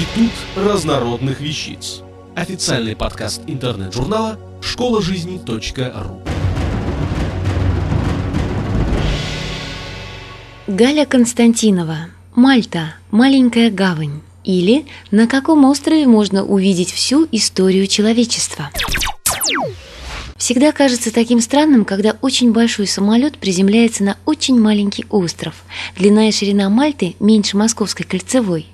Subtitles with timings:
[0.00, 2.00] Институт разнородных вещиц.
[2.34, 6.22] Официальный подкаст интернет-журнала школа жизни.ру.
[10.68, 12.06] Галя Константинова.
[12.34, 12.94] Мальта.
[13.10, 14.22] Маленькая гавань.
[14.42, 18.70] Или на каком острове можно увидеть всю историю человечества?
[20.38, 25.56] Всегда кажется таким странным, когда очень большой самолет приземляется на очень маленький остров.
[25.98, 28.66] Длина и ширина Мальты меньше Московской кольцевой.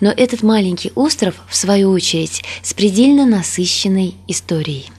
[0.00, 4.90] Но этот маленький остров, в свою очередь, с предельно насыщенной историей.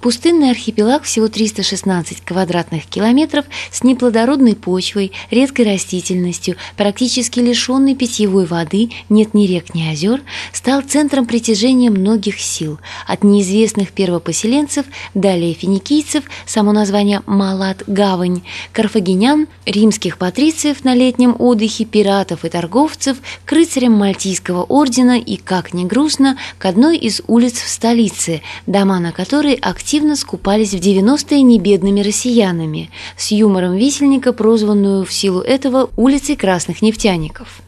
[0.00, 8.90] Пустынный архипелаг всего 316 квадратных километров с неплодородной почвой, редкой растительностью, практически лишенный питьевой воды,
[9.08, 16.24] нет ни рек, ни озер, стал центром притяжения многих сил, от неизвестных первопоселенцев, далее финикийцев,
[16.46, 18.42] само название Малат Гавань,
[18.72, 25.74] карфагенян, римских патрициев на летнем отдыхе, пиратов и торговцев, к рыцарям Мальтийского ордена и, как
[25.74, 31.42] ни грустно, к одной из улиц в столице, дома на которой активно скупались в 90-е
[31.42, 37.60] небедными россиянами, с юмором висельника, прозванную в силу этого улицей красных нефтяников.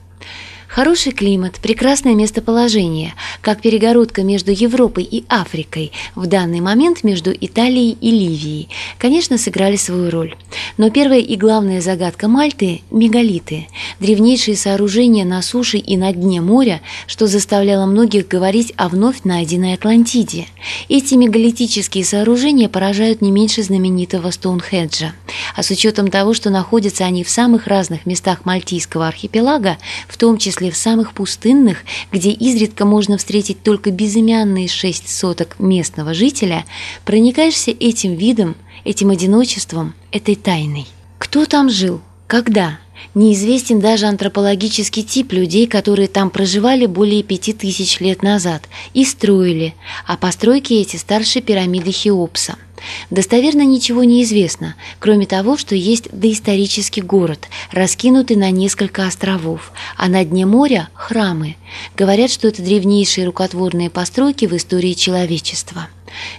[0.76, 7.96] Хороший климат, прекрасное местоположение, как перегородка между Европой и Африкой, в данный момент между Италией
[7.98, 8.68] и Ливией,
[8.98, 10.36] конечно, сыграли свою роль.
[10.76, 13.68] Но первая и главная загадка Мальты– мегалиты,
[14.00, 19.72] древнейшие сооружения на суше и на дне моря, что заставляло многих говорить о вновь найденной
[19.72, 20.44] Атлантиде.
[20.90, 25.14] Эти мегалитические сооружения поражают не меньше знаменитого Стоунхеджа.
[25.56, 30.36] А с учетом того, что находятся они в самых разных местах Мальтийского архипелага, в том
[30.36, 31.78] числе в самых пустынных,
[32.12, 36.64] где изредка можно встретить только безымянные шесть соток местного жителя,
[37.04, 40.86] проникаешься этим видом, этим одиночеством, этой тайной.
[41.18, 42.00] Кто там жил?
[42.26, 42.78] Когда?
[43.14, 48.62] Неизвестен даже антропологический тип людей, которые там проживали более пяти тысяч лет назад
[48.94, 49.74] и строили,
[50.06, 52.56] а постройки эти старше пирамиды Хеопса–
[53.10, 60.08] Достоверно ничего не известно, кроме того, что есть доисторический город, раскинутый на несколько островов, а
[60.08, 61.56] на дне моря– храмы.
[61.96, 65.88] Говорят, что это древнейшие рукотворные постройки в истории человечества.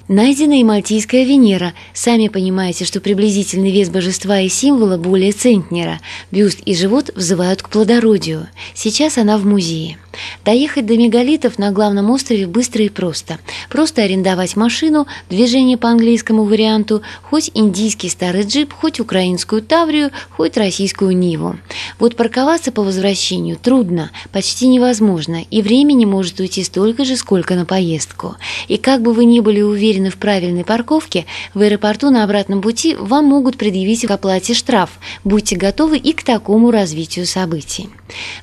[0.07, 1.73] Найдена и Мальтийская Венера.
[1.93, 5.99] Сами понимаете, что приблизительный вес божества и символа более центнера.
[6.31, 8.47] Бюст и живот взывают к плодородию.
[8.73, 9.97] Сейчас она в музее.
[10.45, 13.39] Доехать до мегалитов на главном острове быстро и просто.
[13.69, 20.57] Просто арендовать машину, движение по английскому варианту, хоть индийский старый джип, хоть украинскую Таврию, хоть
[20.57, 21.57] российскую Ниву.
[21.99, 27.65] Вот парковаться по возвращению трудно, почти невозможно, и времени может уйти столько же, сколько на
[27.65, 28.35] поездку.
[28.67, 32.95] И как бы вы ни были уверены в правильной парковке, в аэропорту на обратном пути
[32.95, 34.91] вам могут предъявить к оплате штраф.
[35.23, 37.89] Будьте готовы и к такому развитию событий.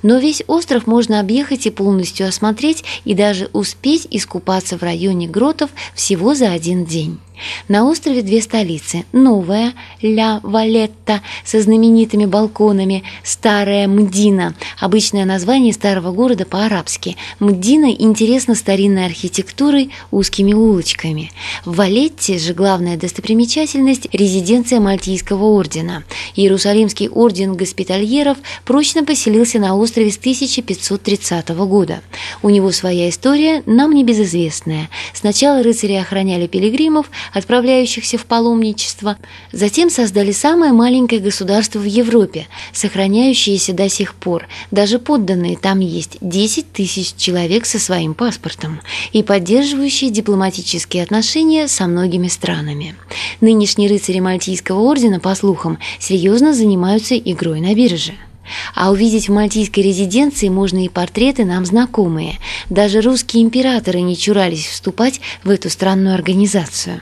[0.03, 5.71] Но весь остров можно объехать и полностью осмотреть, и даже успеть искупаться в районе гротов
[5.95, 7.19] всего за один день.
[7.69, 9.05] На острове две столицы.
[9.13, 9.73] Новая–
[10.03, 17.17] Ля Валетта со знаменитыми балконами, старая Мдина– обычное название старого города по-арабски.
[17.41, 21.33] Мдина интересна старинной архитектурой, узкими улочками.
[21.65, 26.05] В Валетте же главная достопримечательность– резиденция Мальтийского ордена.
[26.37, 32.03] Иерусалимский орден госпитальеров прочно поселился на острове с 1530 года.
[32.43, 34.89] У него своя история, нам небезызвестная.
[35.13, 39.17] Сначала рыцари охраняли пилигримов– отправляющихся в паломничество.
[39.53, 44.47] Затем создали самое маленькое государство в Европе, сохраняющееся до сих пор.
[44.71, 48.81] Даже подданные там есть 10 тысяч человек со своим паспортом
[49.13, 52.97] и поддерживающие дипломатические отношения со многими странами.
[53.41, 58.15] Нынешние рыцари Мальтийского ордена, по слухам, серьезно занимаются игрой на бирже.
[58.75, 62.39] А увидеть в мальтийской резиденции можно и портреты нам знакомые.
[62.69, 67.01] Даже русские императоры не чурались вступать в эту странную организацию.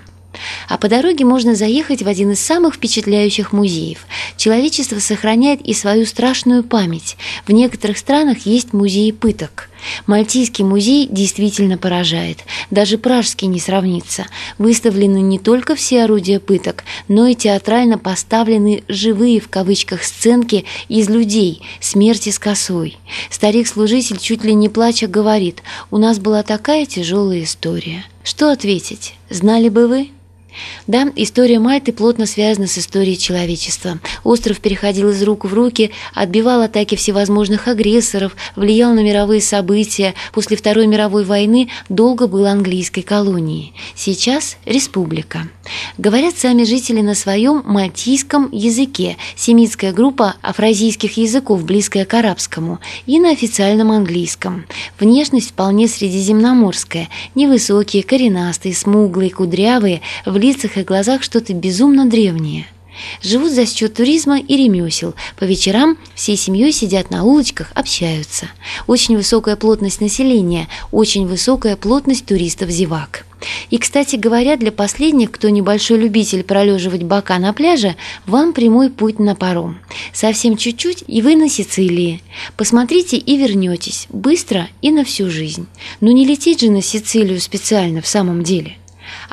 [0.68, 4.06] А по дороге можно заехать в один из самых впечатляющих музеев.
[4.36, 7.16] Человечество сохраняет и свою страшную память.
[7.46, 9.68] В некоторых странах есть музеи пыток.
[10.06, 12.38] Мальтийский музей действительно поражает.
[12.70, 14.26] Даже пражский не сравнится.
[14.58, 21.08] Выставлены не только все орудия пыток, но и театрально поставлены «живые» в кавычках сценки из
[21.08, 22.96] людей, смерти с косой.
[23.30, 28.04] Старик-служитель чуть ли не плача говорит, «У нас была такая тяжелая история».
[28.24, 29.14] Что ответить?
[29.30, 30.10] Знали бы вы?
[30.86, 33.98] Да, история Мальты плотно связана с историей человечества.
[34.24, 40.14] Остров переходил из рук в руки, отбивал атаки всевозможных агрессоров, влиял на мировые события.
[40.32, 43.74] После Второй мировой войны долго был английской колонией.
[43.94, 45.48] Сейчас– республика.
[45.98, 53.20] Говорят сами жители на своем мальтийском языке, семитская группа афразийских языков, близкая к арабскому, и
[53.20, 54.66] на официальном английском.
[54.98, 62.66] Внешность вполне средиземноморская, невысокие, коренастые, смуглые, кудрявые, в лицах и глазах что-то безумно древнее.
[63.22, 65.14] Живут за счет туризма и ремесел.
[65.38, 68.48] По вечерам всей семьей сидят на улочках, общаются.
[68.86, 73.24] Очень высокая плотность населения, очень высокая плотность туристов-зевак.
[73.70, 79.18] И, кстати говоря, для последних, кто небольшой любитель пролеживать бока на пляже, вам прямой путь
[79.18, 79.80] на паром.
[80.12, 82.22] Совсем чуть-чуть, и вы на Сицилии.
[82.56, 84.06] Посмотрите и вернетесь.
[84.10, 85.66] Быстро и на всю жизнь.
[86.00, 88.76] Но не лететь же на Сицилию специально в самом деле.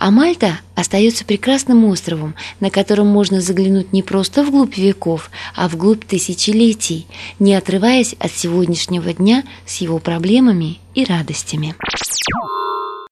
[0.01, 6.05] А Мальта остается прекрасным островом, на котором можно заглянуть не просто вглубь веков, а вглубь
[6.05, 7.05] тысячелетий,
[7.37, 11.75] не отрываясь от сегодняшнего дня с его проблемами и радостями.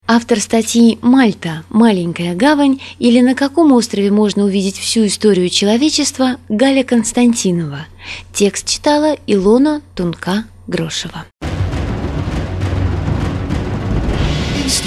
[0.07, 1.65] Автор статьи «Мальта.
[1.67, 7.85] Маленькая гавань» или «На каком острове можно увидеть всю историю человечества» Галя Константинова.
[8.31, 11.25] Текст читала Илона Тунка-Грошева.